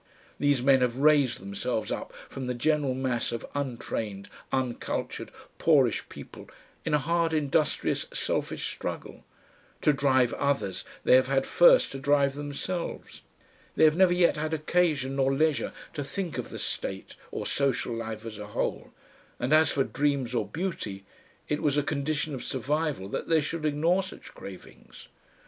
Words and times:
These 0.39 0.63
men 0.63 0.81
have 0.81 0.97
raised 0.97 1.39
themselves 1.39 1.91
up 1.91 2.11
from 2.27 2.47
the 2.47 2.55
general 2.55 2.95
mass 2.95 3.31
of 3.31 3.45
untrained, 3.53 4.29
uncultured, 4.51 5.29
poorish 5.59 6.09
people 6.09 6.49
in 6.83 6.95
a 6.95 6.97
hard 6.97 7.33
industrious 7.35 8.07
selfish 8.11 8.67
struggle. 8.71 9.23
To 9.83 9.93
drive 9.93 10.33
others 10.33 10.85
they 11.03 11.13
have 11.13 11.27
had 11.27 11.45
first 11.45 11.91
to 11.91 11.99
drive 11.99 12.33
themselves. 12.33 13.21
They 13.75 13.83
have 13.83 13.95
never 13.95 14.11
yet 14.11 14.37
had 14.37 14.55
occasion 14.55 15.17
nor 15.17 15.31
leisure 15.31 15.71
to 15.93 16.03
think 16.03 16.39
of 16.39 16.49
the 16.49 16.57
state 16.57 17.13
or 17.29 17.45
social 17.45 17.93
life 17.93 18.25
as 18.25 18.39
a 18.39 18.47
whole, 18.47 18.91
and 19.39 19.53
as 19.53 19.69
for 19.69 19.83
dreams 19.83 20.33
or 20.33 20.47
beauty, 20.47 21.05
it 21.47 21.61
was 21.61 21.77
a 21.77 21.83
condition 21.83 22.33
of 22.33 22.43
survival 22.43 23.07
that 23.09 23.29
they 23.29 23.39
should 23.39 23.65
ignore 23.65 24.01
such 24.01 24.33
cravings. 24.33 25.09